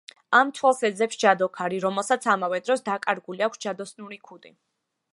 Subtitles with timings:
[0.37, 4.57] ამ თვალს ეძებს ჯადოქარი, რომელსაც ამავე დროს, დაკარგული აქვს ჯადოსნური ქუდი.